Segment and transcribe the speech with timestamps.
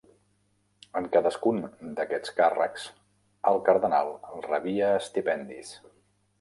[1.01, 1.59] En cadascun
[1.99, 2.87] d'aquests càrrecs
[3.53, 4.13] el cardenal
[4.49, 5.75] rebia estipendis.